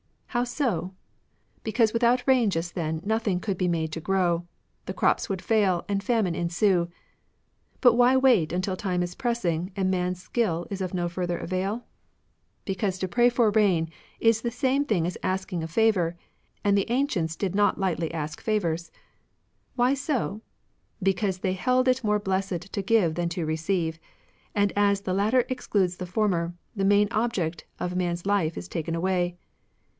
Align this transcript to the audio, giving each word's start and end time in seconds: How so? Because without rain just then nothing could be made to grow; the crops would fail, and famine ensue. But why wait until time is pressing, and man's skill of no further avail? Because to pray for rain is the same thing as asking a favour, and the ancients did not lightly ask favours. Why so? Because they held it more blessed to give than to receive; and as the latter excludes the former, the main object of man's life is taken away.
How 0.29 0.45
so? 0.45 0.95
Because 1.63 1.93
without 1.93 2.25
rain 2.25 2.49
just 2.49 2.73
then 2.73 3.01
nothing 3.03 3.39
could 3.39 3.57
be 3.57 3.67
made 3.67 3.91
to 3.91 4.01
grow; 4.01 4.47
the 4.85 4.93
crops 4.93 5.29
would 5.29 5.41
fail, 5.43 5.85
and 5.89 6.01
famine 6.01 6.33
ensue. 6.33 6.87
But 7.81 7.93
why 7.95 8.15
wait 8.15 8.51
until 8.53 8.77
time 8.77 9.03
is 9.03 9.13
pressing, 9.13 9.71
and 9.75 9.91
man's 9.91 10.23
skill 10.23 10.67
of 10.71 10.93
no 10.93 11.07
further 11.07 11.37
avail? 11.37 11.85
Because 12.65 12.97
to 12.99 13.09
pray 13.09 13.29
for 13.29 13.51
rain 13.51 13.89
is 14.19 14.41
the 14.41 14.49
same 14.49 14.85
thing 14.85 15.05
as 15.05 15.17
asking 15.21 15.61
a 15.61 15.67
favour, 15.67 16.15
and 16.63 16.75
the 16.77 16.89
ancients 16.89 17.35
did 17.35 17.53
not 17.53 17.77
lightly 17.77 18.11
ask 18.13 18.41
favours. 18.41 18.89
Why 19.75 19.93
so? 19.93 20.41
Because 21.03 21.39
they 21.39 21.53
held 21.53 21.87
it 21.87 22.05
more 22.05 22.19
blessed 22.19 22.71
to 22.71 22.81
give 22.81 23.15
than 23.15 23.29
to 23.29 23.45
receive; 23.45 23.99
and 24.55 24.71
as 24.77 25.01
the 25.01 25.13
latter 25.13 25.43
excludes 25.49 25.97
the 25.97 26.07
former, 26.07 26.55
the 26.75 26.85
main 26.85 27.09
object 27.11 27.65
of 27.79 27.97
man's 27.97 28.25
life 28.25 28.57
is 28.57 28.69
taken 28.69 28.95
away. 28.95 29.35